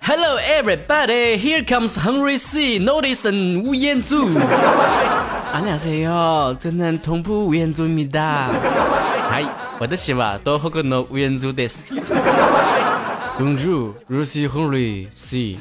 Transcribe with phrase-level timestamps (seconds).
[0.00, 2.78] Hello everybody, here comes Hungry Sea.
[2.78, 4.30] Notice the 吴彦祖。
[5.52, 8.48] 안녕하세 요， 저는동부우연주입니다。
[9.28, 9.44] 嗨，
[9.78, 11.68] 我的希望都好个诺吴彦祖的。
[13.36, 15.58] 公主，如是 Hungry Sea。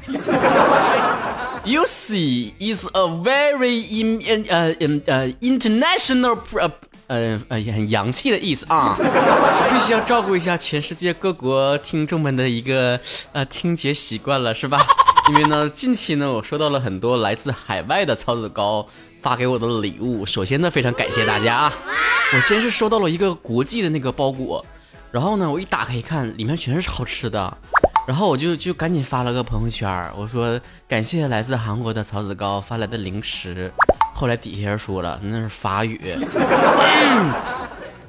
[1.64, 4.74] You see, is a very in 呃
[5.06, 6.70] 呃 international 呃
[7.06, 8.96] 呃呃很洋气的意思啊！
[9.71, 12.98] 必须要照顾一下全世界各国听众们的一个
[13.30, 14.85] 呃听觉习惯了，是吧？
[15.30, 18.85] 因为呢，近期呢，我收到了很多来自海外的曹子高
[19.21, 20.26] 发给我的礼物。
[20.26, 21.72] 首先呢，非常感谢大家啊！
[22.35, 24.66] 我先是收到了一个国际的那个包裹，
[25.13, 27.57] 然后呢，我一打开一看，里面全是好吃的。
[28.12, 33.72] 然后我就就赶紧发了个朋友圈，我说感谢来自韩国的曹子高发来的零食。
[34.12, 35.98] 后来底下人说了，那是法语。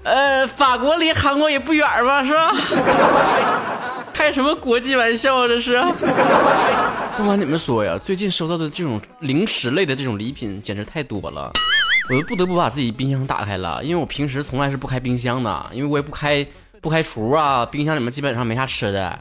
[0.04, 2.52] 呃，法国离韩国也不远吧，是吧？
[4.14, 5.82] 开什么国际玩笑啊，这是！
[7.16, 11.50] 不瞒你们说呀，最近收到的这种零食类的这种礼品简直太多了，
[12.10, 16.46] 我就不得不把自己冰箱打开了，因为我平时从来是不开冰箱的，因为我也不开
[16.82, 19.18] 不开厨啊，冰箱里面基本上没啥吃的。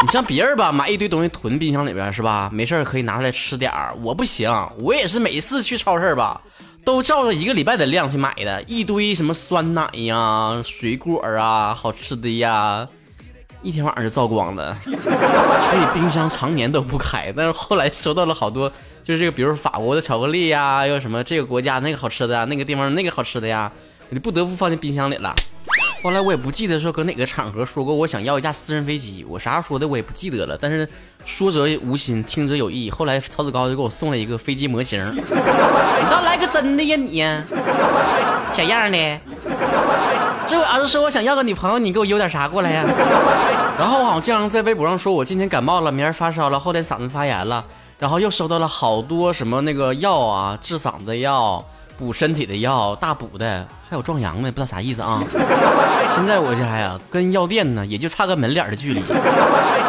[0.00, 2.48] 你像别人吧，买一堆东西囤冰箱里边是吧？
[2.52, 3.92] 没事可以拿出来吃点儿。
[4.00, 6.40] 我不行，我也是每次去超市吧，
[6.84, 12.86] 都照着一个礼拜的量去买的，一堆什么酸奶呀、水果啊、好吃的呀，
[13.60, 14.72] 一天晚上就造光了。
[14.78, 17.32] 所以冰箱常年都不开。
[17.36, 18.70] 但是后来收到了好多，
[19.02, 23.70] 就是这个，比如法国的巧克力呀，又什么这个国家那个好吃的呀，那个地方那个好吃的呀，
[24.10, 25.34] 你不得不放进冰箱里了。
[26.00, 30.56] 后来我也不记得说搁哪个场合说过我想要一架私人飞机，我啥时候说的我也不记得了。
[30.60, 30.88] 但是
[31.24, 32.88] 说者无心，听者有意。
[32.88, 35.20] 后来曹子高就给我送了一个飞机模型，你
[36.08, 37.18] 倒来个真的呀你，
[38.52, 39.18] 小样的。
[40.46, 42.84] 这我要是说我想要个女朋友，你给我邮点啥过来呀？
[43.76, 47.64] 然后我好像经常在微博上说我今天感冒了，明儿发烧了，后天嗓子发炎了，
[47.98, 51.64] 然后又收到了好多什么那个药啊，治嗓子的药。
[51.98, 55.20] 补身体的药，大补的，还有壮阳的，不知道啥意思啊？
[56.14, 59.02] 现在我家呀，跟药店呢，也就差个门脸的距离，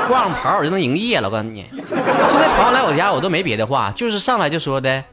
[0.07, 1.29] 挂上牌我就能营业了。
[1.29, 5.03] 我告诉你，现在朋友来我家，我都没别的话，就是上来就说的，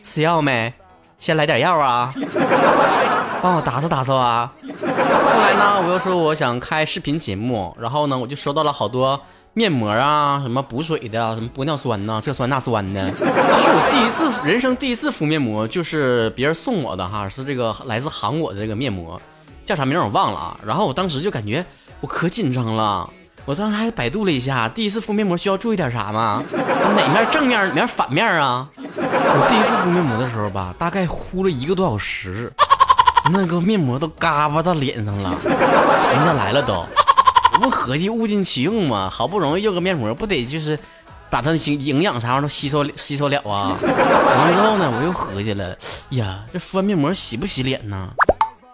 [0.00, 0.72] 吃药没？
[1.18, 2.10] 先来点药啊，
[3.42, 4.50] 帮我打扫打扫啊。
[4.62, 9.20] 后来呢，我又说我想开视频节目，然后呢，我就收到了好多。
[9.58, 13.10] 面膜啊，什么补水的，什么玻尿酸呐，这酸那酸的。
[13.10, 19.18] 其实我第一次人生第一次敷面膜，就是别人送我的哈，是这个来自韩国的这个面膜，
[19.64, 20.60] 叫啥名我忘了啊。
[20.62, 21.64] 然后我当时就感觉
[22.02, 23.08] 我可紧张了，
[23.46, 26.42] 我当时还百度了一下，第一次敷面膜需要注意点啥吗？
[26.94, 28.68] 哪面正面，哪面反面啊？
[28.76, 32.52] 我第一次敷面膜的时候吧，大概敷了一个多小时，
[33.32, 36.84] 那个面膜都嘎巴到脸上了，停下来了都。
[37.58, 40.78] 不合计物尽其用吗，好不容易用个面膜，不得就是
[41.30, 43.76] 把它的营营养啥玩意都吸收吸收了啊？
[43.80, 43.88] 整
[44.38, 45.76] 完之后呢，我又合计了，
[46.10, 48.10] 呀，这敷完面膜洗不洗脸呢？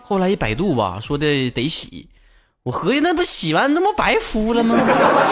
[0.05, 2.09] 后来一百度吧，说的得洗。
[2.65, 4.77] 我合计那不洗完那不白敷了吗？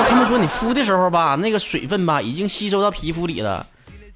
[0.08, 3.64] 他们说你敷的时候吧，那个水分吧已经吸收到皮肤里了。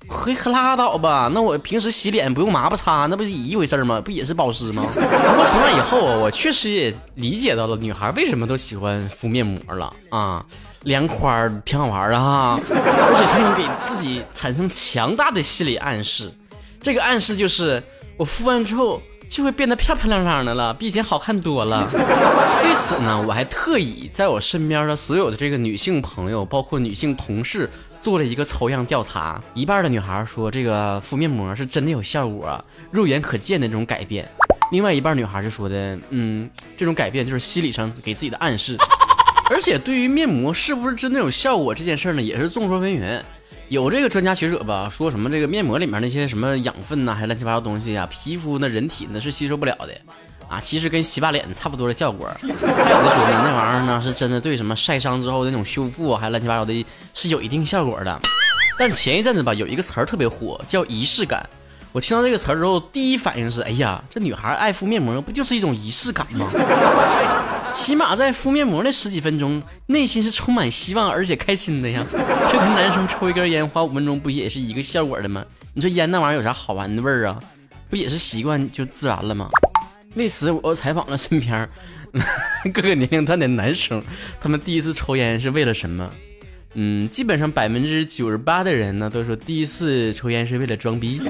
[0.06, 1.31] 嘿，可拉倒吧！
[1.32, 4.00] 那我平时洗脸不用抹布擦，那不是一回事吗？
[4.00, 4.84] 不也是保湿吗？
[4.92, 10.44] 不过从那以后，我确实也理解到了女孩为什么都喜欢敷面膜了啊，
[10.82, 16.31] 凉快挺好玩的哈，而且它能给自己产生强大的心理暗示。
[16.81, 17.82] 这个暗示就是
[18.19, 21.88] 我敷完之后就会变得漂漂亮亮的了，比以前好看多了。
[22.62, 27.71] 为此呢，我还特意在我身边的所有的这个女性朋友，包括女性同事。
[28.04, 34.31] 做了一个抽样调查，一半的女孩说这个敷面膜是真的有效果，肉眼可见的这种改变。
[34.72, 38.76] 另外一半女孩就说的，嗯，这种改变就是心理上给自己的暗示。
[39.48, 43.22] 而且对于面膜是不是真的有效果这件事呢，也是众说纷纭。
[43.70, 49.98] 有这个专家学者吧，说什么这个面膜里面那些什么养分呐，还乱七八糟东西啊，皮肤那人体呢是吸收不了的。
[50.48, 52.28] 啊，其实跟洗把脸差不多的效果。
[52.41, 58.20] 还有的说呢，那玩意儿呢是真的对什么晒伤之后那种修复，还乱七八糟的，是有一定效果的。
[58.78, 61.48] 但前一阵子吧，有一个词儿特别火，叫仪式感。
[61.92, 66.48] 我听到这个词儿之后，第一反应是，哎呀，这女孩爱敷面膜，不就是一种仪式感吗？
[67.72, 72.04] 起码在敷面膜那十几分钟，内心是充满希望而且开心的呀。
[72.48, 75.44] 这跟男生抽一根烟花五分钟不也是一个效果的吗？
[75.72, 77.38] 你说烟那玩意儿有啥好玩的味儿啊？
[77.91, 79.48] 不也是习惯就自然了吗？
[80.15, 81.69] 为此，我采访了身边
[82.72, 84.03] 各个年龄段的男生，
[84.41, 86.11] 他们第一次抽烟是为了什么？
[86.75, 91.21] 嗯，基本上百分之九十八的人呢，都说第一次抽烟是为了装逼，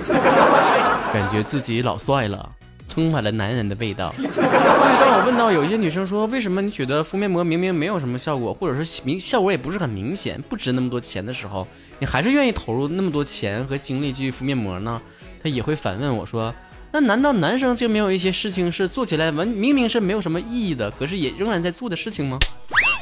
[1.12, 2.52] 感觉自己老帅了。
[2.86, 4.12] 充满了男人的味道。
[4.12, 11.66] 所以当我问到有一些女生说，为什么你觉得敷面膜明明没有什么效果，或者说明效果也不是很明显，不值那么多钱的时候，
[11.98, 15.00] 你还是愿意投入那么多钱和精力去敷面膜呢？
[15.42, 16.54] 她也会反问我说，
[16.94, 22.38] 那难道男生就没有一些事情是做起来完明明是没有什么意义的，可是也仍然在做的事情吗？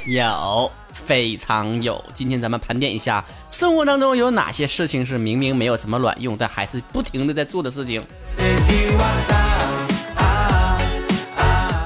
[0.06, 2.02] 有，非常有。
[2.14, 8.02] 今天咱们盘点一下，生活当中有哪些事情是明明没有什么卵用，但还是不停的在做的事情。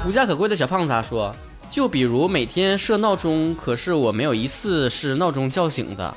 [0.06, 1.34] 无家可归的小胖子说，
[1.68, 6.14] 就比如每天设闹钟，可是我没有一次是闹钟叫醒的。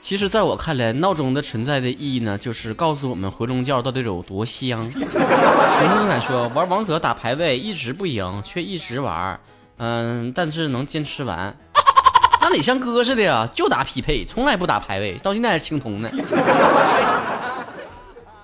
[0.00, 4.80] 其实，在我看来，闹钟的存在的意义呢，就是告诉我们回笼觉到底有多香。
[4.82, 9.38] 林正凯说，玩王者打排位一直不赢，却一直玩。
[9.76, 11.54] 嗯，但是能坚持完，
[12.40, 16.10] 那得像哥似的呀，就打匹配，从来不打排位，到现在还是青铜呢。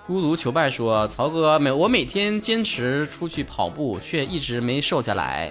[0.06, 5.50] 孤独求败说：“曹哥，每我每天坚持出去跑步，却一直没瘦下来。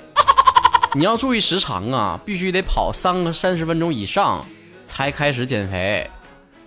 [0.94, 4.46] 你要注意时长啊，必须得跑三个三十分钟以上
[4.86, 6.10] 才开始减肥。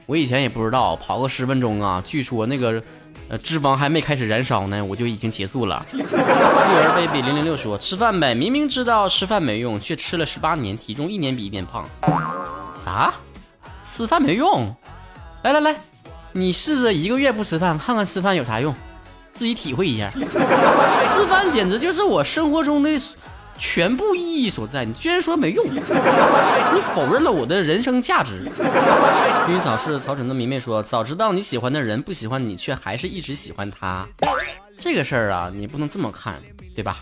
[0.07, 2.83] 我以前也不知道，跑个十分钟啊，据说那个。”
[3.31, 5.85] 呃，脂肪还没开始燃烧呢，我就已经结束了。
[5.93, 11.87] 育儿 baby 零零六说：“吃饭呗，明明知道吃饭没用，却吃了十八年，体重一年比一年胖。”
[12.83, 13.13] 啥？
[13.85, 14.75] 吃饭没用？
[15.43, 15.77] 来来来，
[16.33, 18.75] 你试着一个月不吃饭，看看吃饭有啥用，
[19.35, 20.09] 自己体会一下。
[20.09, 22.99] 吃饭简直就是我生活中的。
[23.59, 25.81] 全部意义所在，你居然说没用， 你
[26.95, 28.49] 否认了我的人生价值。
[29.47, 34.07] 薰衣草是草枕的迷妹说，早知道你喜欢的人不喜欢你，却还是一直喜欢他，
[34.79, 36.41] 这个事儿啊，你不能这么看，
[36.75, 36.99] 对吧？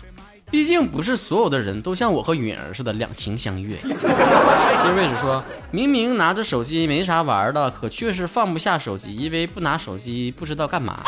[0.49, 3.75] 毕竟不是所有的人都像我和允儿似的两情相悦。
[3.75, 10.99] 其实位置说明明拿着手机没啥玩的，可却是放不下手机，因为不拿手机不知道干嘛。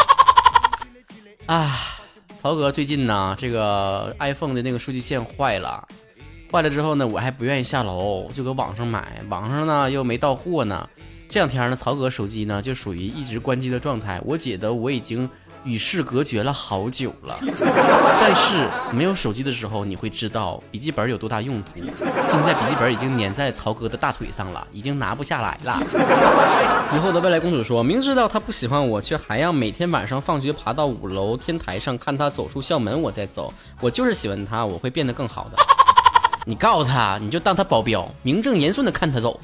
[1.46, 1.99] 啊。
[2.42, 5.86] 曹哥最近呢，这个 iPhone 的那个数据线坏了，
[6.50, 10.90] 坏了之后呢，我还不愿意下楼，就搁网上买，网上呢又没到货呢。
[11.28, 15.30] 这两天呢，曹哥手机呢就属于一直关机的状态，我觉得我已经。
[15.64, 17.36] 与世隔绝了好久了，
[18.22, 21.76] 但是没有手机的时候，你会知道笔记本有多大用途。
[21.76, 25.78] 现在笔记本已经粘在曹哥的大腿上了，已经拿不下来了。
[26.96, 33.54] 以后的未来公主说明知道他不喜欢我，却还要每天晚上放学爬到五楼天台上看他走出校门，我再走。
[33.82, 35.58] 我就是喜欢他，我会变得更好的。
[36.46, 39.40] 你告诉他，你就当他保镖，名正言顺的看他走。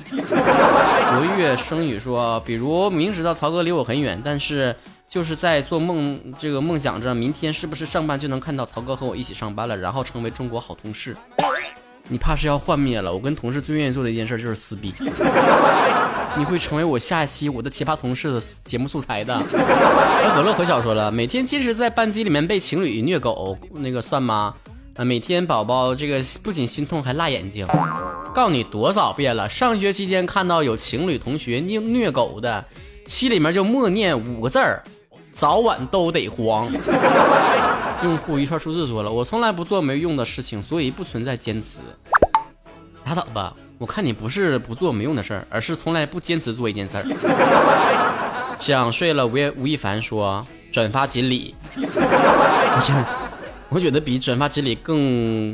[1.12, 4.76] 国月声语说，比如明知道曹哥离我很远，但是。
[5.08, 11.16] 就是在做梦，这个梦想着明天是不是上班就能看到曹哥和我一起上班了，然后成为中国好同事。
[12.08, 13.14] 你怕是要幻灭了。
[13.14, 14.92] 我跟同事最愿意做的一件事就是撕逼。
[16.36, 19.40] 你会成为我下一期我的奇葩同事的节目素材的。
[19.48, 24.56] 小可乐可小说了，每天坚持在班级里面被情侣虐狗，那个算吗？
[24.96, 27.68] 啊，每天宝宝这个不仅心痛还辣眼睛。
[28.34, 32.64] 告诉你多少遍了，上学期间看到有情侣同学虐虐狗的，
[33.08, 34.82] 心里面就默念五个字儿。
[35.34, 36.66] 早晚都得黄。
[38.04, 41.80] 用户一串数字说了：“我从来不做没用的事情，所以不存在坚持。”
[43.06, 47.04] 拉倒吧，我看你不是不做没用的事儿，而是从来不坚持做一件事儿。
[48.60, 51.54] 想睡了，吴吴亦凡说：“转发锦鲤。”
[53.76, 54.98] 我觉得比转发锦鲤更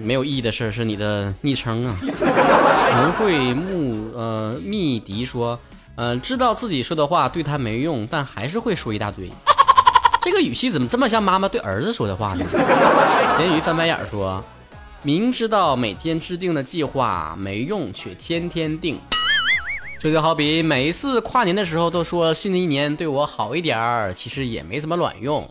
[0.05, 1.95] 没有意义的事儿是你的昵称啊。
[3.01, 5.59] 文慧木呃密迪说
[5.97, 9.27] ：“呃，知道自己说的话对他没用，但还是会说一大堆。
[10.21, 12.45] ”这个语气怎么这么像妈妈对儿子说的话呢？
[13.35, 14.43] 咸鱼翻白眼说
[15.01, 18.99] ：“明知道每天制定的计划没用，却天天定。”
[19.99, 25.49] 这就好比每一次跨年的时候都说新的一年对我好一点儿，其实也没什么卵用。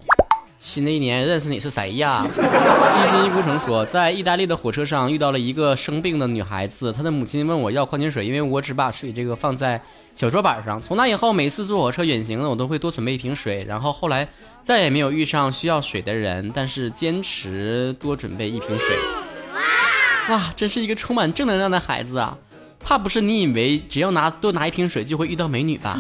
[0.61, 2.23] 新的一年认识你是谁呀？
[2.29, 9.81] 一心一孤城说，在意大利的火车上遇到了一个生病的女孩子，她的母亲问我要矿泉水，因为我只把水这个放在
[10.15, 10.81] 小桌板上。
[10.83, 13.65] 从那以后，每次坐火车远行呢，我都会多准备一瓶水。
[13.65, 14.29] 然后后来。
[14.63, 18.99] 再也没有遇上需要水的人，但是坚持多准备一瓶水。
[20.29, 22.37] 哇，真是一个充满正能量的孩子啊！
[22.79, 25.99] 怕不是你以为只要拿多拿一瓶水就会遇到美女吧？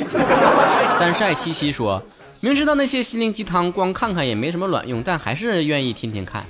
[1.01, 2.01] 三晒七七说，
[2.43, 6.43] 明知道那些心灵鸡汤光看看也没什么卵用，但还是愿意天天看。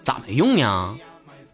[0.00, 0.96] 咋没用呢？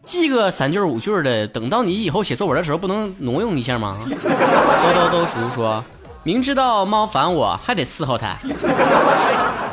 [0.03, 3.99] 记个三句五句的，等到你以后写作文的时候不能挪用一下吗？
[4.07, 5.83] 兜兜兜叔说。
[6.25, 8.37] 明知道猫烦我，还得伺候它。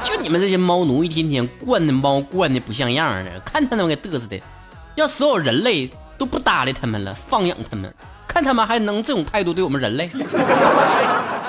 [0.01, 4.41] 就你们这些猫奴，一天天惯的猫惯的不像样的，看他们给嘚瑟的，
[4.95, 7.93] 要所有人类都不搭理他们了，放养他们，
[8.25, 10.09] 看他们还能这种态度对我们人类？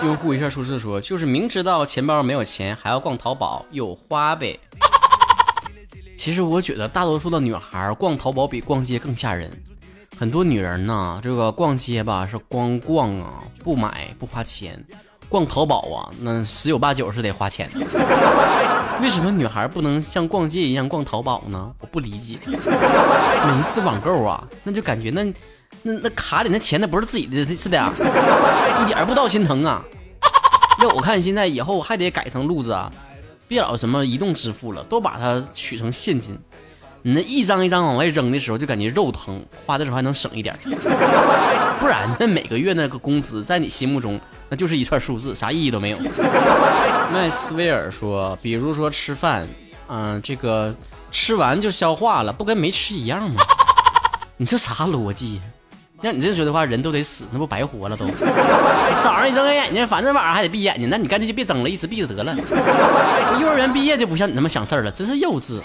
[0.05, 4.59] 用户一下出事说，就是明知道钱包没有钱，还要逛淘宝，有花呗。
[6.19, 9.51] 其实我觉得大多数的女孩逛淘宝比逛街更吓人。
[10.19, 14.75] 很多女人呢，这个逛街吧是光逛啊，不买不花钱；
[15.29, 17.69] 逛淘宝啊，那十有八九是得花钱。
[19.01, 21.73] 为什么女孩不能像逛街一样逛淘宝呢？
[21.81, 22.39] 我不理解。
[22.47, 25.33] 每一次网购啊，那就感觉那
[25.83, 27.93] 那那卡里那钱那不是自己的是的，
[28.83, 29.83] 一点不到心疼啊。
[30.81, 32.93] 要我看现在以后还得改成路子啊。
[33.49, 36.39] 别老什么移动支付了，都把它取成现金。
[37.03, 40.57] 你那一张一张往外扔的时候，就感觉肉疼，花的时候还能省一点。
[41.81, 45.99] 不然那每个月那个工资，在你心目中那就是一串数字，啥意义都没有。
[47.13, 49.47] 麦斯威尔说，比如说吃饭，
[49.89, 50.75] 嗯，这个
[51.11, 53.43] 吃完就消化了，不跟没吃一样吗？
[54.39, 55.41] 你这啥逻辑？
[56.03, 58.05] 像你这说的话，人都得死，那不白活了都。
[59.05, 62.35] 早上一睁开眼睛，反正晚上还得闭眼睛，那你干脆就别睁了，一直闭着得了。
[63.41, 65.61] 幼儿园毕业就不像你那么想事儿了，真是幼稚。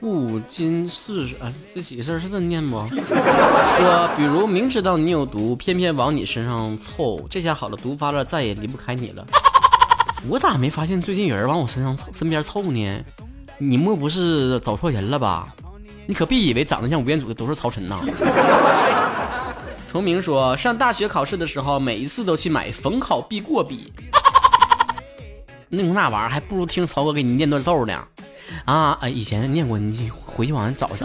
[0.00, 2.76] 五金四啊，这几个字是这念不？
[2.76, 9.26] 我比如明知道你有毒，偏偏往你身上凑，这下好了，毒发了，再也离不开你了。
[10.26, 13.04] 我咋没发现最近有人往我身上凑，身边凑呢？
[13.58, 15.52] 你莫不是找错人了吧？
[16.06, 18.00] 你可别以为长得像吴彦祖的都是曹晨呐。
[19.90, 23.92] 崇明说，上大学考试的时候，每一次都去买逢考必过笔。
[25.68, 27.92] 那那玩意儿还不如听曹哥给你念段咒呢。
[28.64, 31.04] 啊啊，以前念过，你回去往上找找。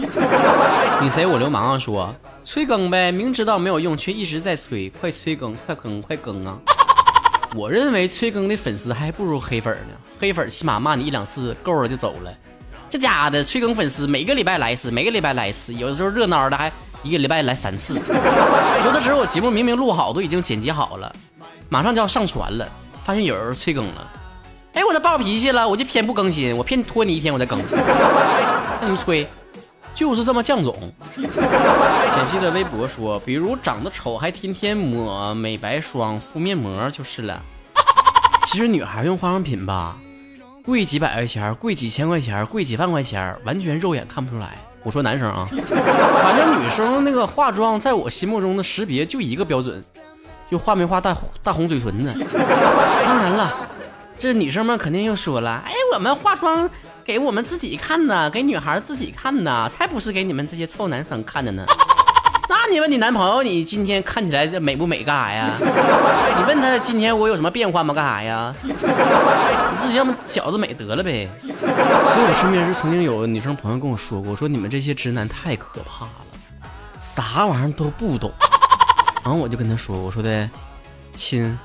[1.02, 1.78] 你谁我流氓啊？
[1.78, 6.58] 说催更呗，明知道没有用，却一直在催，快催更，快更，快更啊！
[7.54, 12.34] 我认为催更的粉丝还不如黑粉呢，黑粉起码骂你一两次够了就走了，
[12.90, 16.72] 这家的催更粉丝每个礼拜来一次，每个礼拜来一次，有的时候热闹的还
[17.04, 17.94] 一个礼拜来三次，
[18.84, 21.14] 有的时候我节目明明录好都已经剪辑好了，
[21.68, 22.68] 马上就要上传了，
[23.04, 24.10] 发现有人催更了，
[24.72, 27.60] 哎，我这暴脾气了，我就偏不更新，我偏拖你一天我再更，
[28.80, 29.28] 那你催，
[29.94, 30.76] 就是这么犟总。
[31.12, 37.40] 浅汐的微博说，比如长得丑还天天抹美白霜、敷面膜就是了。
[38.46, 39.96] 其实女孩用化妆品吧，
[40.64, 44.58] 贵几百块钱，贵几千块钱，贵几万块钱，完全肉眼看不出来。
[44.82, 49.82] 我说男生啊， 反正女生那个化妆，在我心目中的识别就一个标准，
[50.50, 52.12] 就画没画大大红嘴唇子。
[53.06, 53.50] 当然了，
[54.18, 56.68] 这女生们肯定又说了，哎，我们化妆
[57.04, 61.66] 给我们自己看呢，给女孩自己看呢，才不是给你们这些臭男生看的呢。
[62.48, 65.02] 那你问你男朋友，你今天看起来美不美？
[65.02, 65.50] 干啥呀？
[66.38, 67.92] 你问他今天我有什么变化吗？
[67.92, 68.54] 干啥呀？
[68.62, 68.72] 你
[69.82, 71.28] 自己要么小子美得了呗。
[71.42, 76.12] 所以我身边是曾经有女生朋友跟我说过，说你们这些直男太可怕了，
[77.00, 78.32] 啥玩意儿都不懂。
[79.22, 80.48] 然后我就跟他说，我说的
[81.12, 81.58] 亲，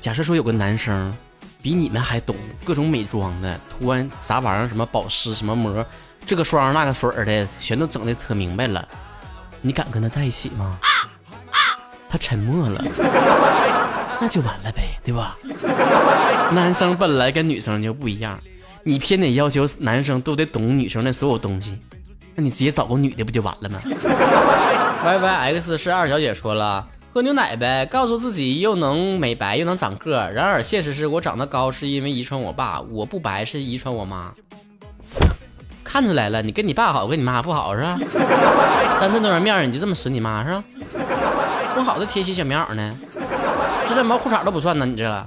[0.00, 1.14] 假设说有个男生
[1.62, 5.86] 比你们还懂各种美妆的，涂完啥玩意儿，什么保湿什么膜，
[6.26, 8.86] 这个霜那个水的，全都整的特明白了。
[9.60, 10.78] 你敢跟他在一起吗？
[12.10, 12.84] 他沉默了，
[14.20, 15.36] 那就完了呗，对吧？
[16.52, 18.38] 男生本来跟女生就不一样，
[18.82, 21.78] 你偏得要求男生都得懂女生的所有东西，
[22.34, 23.78] 那你直接找个女的不就完了吗？
[25.04, 30.30] Y Y X 是二小姐说了，喝牛奶呗，告诉自己又能美白又能长个。
[30.32, 34.32] 然而现实是我长得高是因为遗传我爸，我不白是遗传我妈。
[35.84, 37.98] 看出来了，你跟你爸好，跟你妈不好是吧？
[38.98, 40.64] 当这么多人面你就这么损你妈是吧？
[41.74, 42.94] 多好的贴心小棉袄呢，
[43.86, 45.26] 这连毛裤衩都不算呢，你这。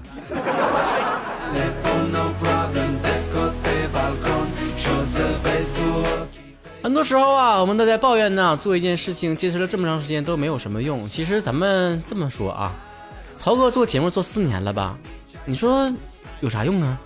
[6.86, 11.10] 很多时候啊，我们都在抱怨呢，做一件事情坚持了这么长时间都没有什么用。
[11.10, 12.72] 其实咱们这么说啊，
[13.36, 14.96] 曹哥做节目做四年了吧？
[15.46, 15.92] 你说
[16.42, 17.00] 有啥用啊？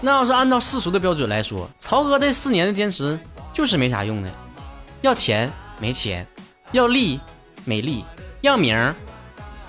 [0.00, 3.18] 那要是按照世俗的标准来说，曹哥这四年的坚持
[3.52, 4.30] 就是没啥用的。
[5.02, 6.24] 要钱没钱，
[6.70, 7.18] 要利
[7.64, 8.04] 没利，
[8.40, 8.94] 要名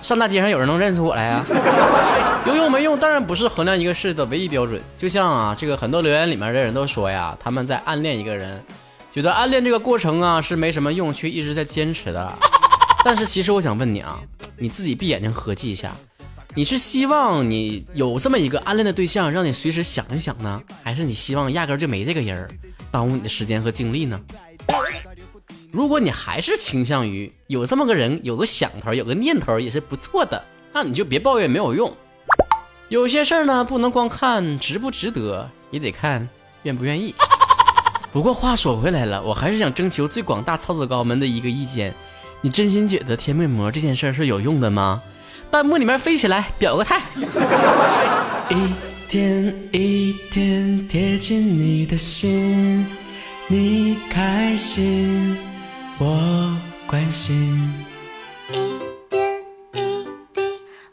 [0.02, 1.44] 上大街上有人能认出我来呀？
[2.46, 4.80] 有用没用，当然不是衡量一个事的唯一标准。
[4.96, 8.62] 就像啊，这个很多留言里面的人都说呀，他们在暗恋一个人，
[9.12, 12.32] 觉得暗恋这个过程啊是没什么用，却一直在坚持的。
[13.04, 14.20] 但是其实我想问你啊，
[14.56, 15.92] 你自己闭眼睛合计一下。
[16.54, 22.48] 你是希望你有这么一个暗恋的对象，让你随时想一想呢，还是你希望压根就没这个人，
[22.90, 24.18] 耽误你的时间和精力呢？
[25.72, 31.92] 如果你还是倾向于有这么个人，有个想头，有个念头也是不错的，那你就别抱怨没有用。
[32.88, 36.28] 有些事儿呢，不能光看值不值得，也得看
[36.64, 37.14] 愿不愿意。
[38.12, 41.94] 不过话说回来了，我还是想征求最广大操子高们的一个意见：
[42.40, 45.00] 你真心觉得贴面膜这件事儿是有用的吗？
[45.52, 47.00] 弹幕里面飞起来，表个态。
[48.50, 48.74] 一
[49.06, 52.84] 天一天贴近你的心，
[53.46, 55.36] 你开心，
[56.02, 57.60] 我关心。
[58.50, 58.56] 一
[59.10, 59.22] 点
[59.74, 60.40] 一滴，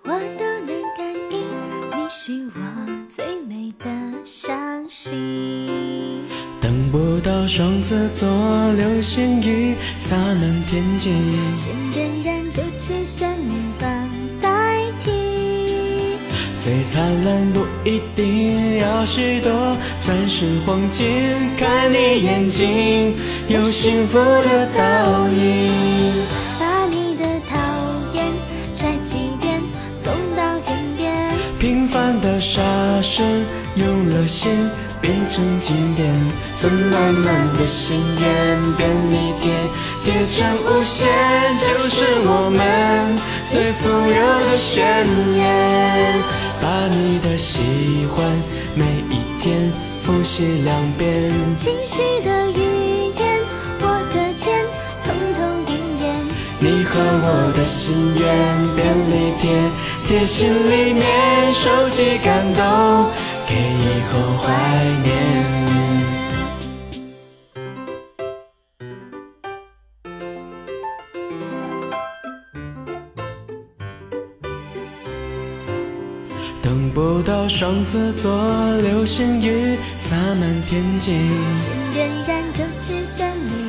[0.04, 1.48] 我都能感应，
[1.96, 2.60] 你是我
[3.08, 3.90] 最美的
[4.26, 6.28] 相信。
[6.60, 8.28] 等不到双子座
[8.74, 11.14] 流星雨洒满天际，
[11.56, 14.10] 先点燃就只剩日光
[14.42, 16.18] 代替。
[16.58, 21.08] 最灿烂不一定要许多钻石黄金，
[21.56, 23.16] 看你眼睛
[23.50, 26.14] 有幸福的倒影。
[26.60, 27.56] 把你的讨
[28.14, 28.26] 厌
[28.76, 29.62] 摘几遍，
[29.94, 31.14] 送到天边。
[31.58, 32.62] 平凡的傻
[33.02, 33.24] 事
[33.76, 34.52] 用了心
[35.00, 36.14] 变成经典，
[36.58, 39.52] 存满满的心愿，便利贴
[40.04, 41.08] 贴成无限，
[41.56, 44.84] 就是我们最富有的宣
[45.38, 46.22] 言。
[46.60, 48.26] 把你的喜欢
[48.76, 49.72] 每一天
[50.04, 52.77] 复习两遍，惊喜的语
[56.98, 58.26] 和我的心愿
[58.76, 59.46] 便利贴
[60.08, 61.06] 贴心里面，
[61.54, 62.66] 收集感动，
[63.46, 64.46] 给以后怀
[65.04, 65.08] 念。
[76.64, 78.32] 等不到双子座
[78.82, 81.12] 流星雨洒满天际，
[81.56, 83.67] 先点燃就只剩日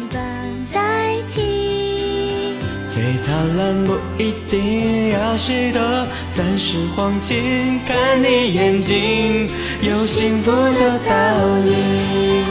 [3.09, 5.81] 最灿烂不一定要许多
[6.29, 9.49] 钻石黄金，看你眼睛
[9.81, 12.45] 有幸福的倒影。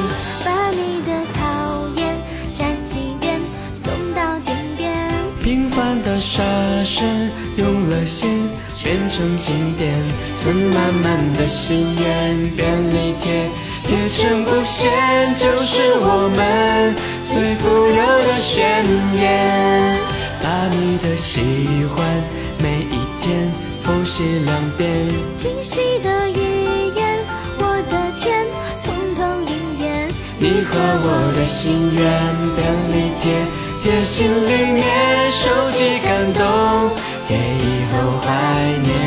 [0.43, 2.15] 把你的讨厌
[2.55, 3.39] 摘几遍，
[3.71, 4.91] 送到天边。
[5.43, 6.41] 平凡的傻
[6.83, 7.03] 事
[7.57, 8.49] 用了心
[8.83, 9.93] 变成经典，
[10.39, 13.47] 存满满的心愿，便利贴
[13.83, 16.95] 贴成无限，就是我们
[17.31, 18.83] 最富有的宣
[19.21, 19.76] 言。
[20.69, 21.41] 你的喜
[21.95, 22.05] 欢
[22.61, 23.51] 每一天
[23.81, 24.93] 复习两遍，
[25.35, 27.19] 惊喜的语言，
[27.57, 28.45] 我的天，
[28.83, 30.09] 通通应验。
[30.39, 32.03] 你和我的心愿，
[32.55, 33.45] 便利贴
[33.81, 34.85] 贴心里面，
[35.31, 36.43] 收集感动，
[37.27, 38.27] 给以后怀
[38.83, 39.06] 念。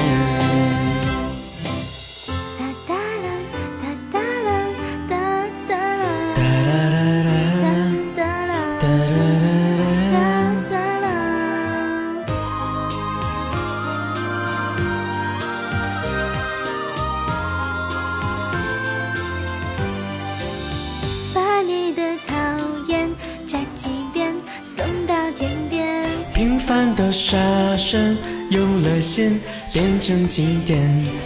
[27.01, 27.39] 的沙
[27.79, 28.15] 声
[28.51, 29.41] 用了心
[29.73, 30.79] 变成经典，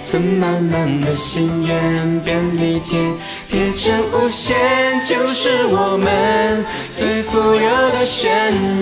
[0.07, 3.01] 存满满的心愿，便利贴
[3.49, 4.55] 贴成无限，
[5.01, 8.31] 就是我们最富有的宣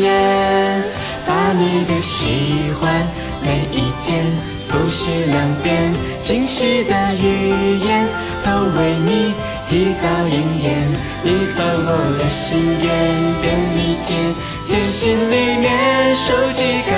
[0.03, 0.83] 言。
[1.27, 3.09] 把你的喜欢
[3.43, 4.27] 每一天
[4.69, 5.91] 复习两遍，
[6.23, 8.07] 惊喜的语言
[8.45, 9.33] 都为你
[9.73, 10.69] 一早应验。
[11.25, 12.87] 你和我的心愿，
[13.41, 14.13] 便利贴
[14.67, 16.93] 贴心里面，收集感